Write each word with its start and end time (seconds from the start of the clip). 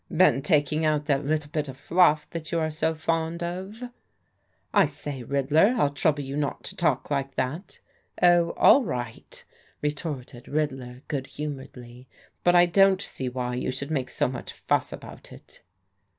"Been 0.11 0.41
taking 0.41 0.83
out 0.83 1.05
that 1.05 1.27
little 1.27 1.51
bit 1.51 1.67
of 1.67 1.77
fluflE 1.77 2.21
that 2.31 2.51
you 2.51 2.59
are 2.59 2.71
so 2.71 2.95
fond 2.95 3.43
of?" 3.43 3.83
I 4.73 4.85
say, 4.85 5.21
Riddler, 5.21 5.75
I'll 5.77 5.91
trouble 5.91 6.23
you 6.23 6.35
not 6.35 6.63
to 6.63 6.75
talk 6.75 7.11
like 7.11 7.35
that* 7.35 7.79
Oh, 8.19 8.53
all 8.53 8.83
right," 8.83 9.45
retorted 9.79 10.47
Riddler 10.47 11.03
good 11.07 11.27
humouredly, 11.27 12.07
"but 12.43 12.55
I 12.55 12.65
don't 12.65 12.99
see 12.99 13.29
why 13.29 13.53
you 13.53 13.69
should 13.69 13.91
make 13.91 14.09
so 14.09 14.27
much 14.27 14.53
fuss 14.53 14.91
about 14.91 15.31
it." 15.31 15.61